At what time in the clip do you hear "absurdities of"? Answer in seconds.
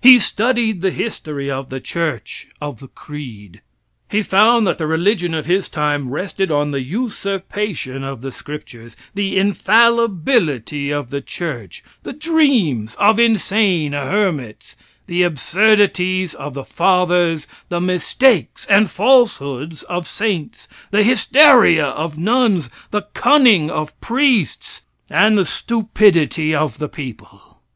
15.22-16.54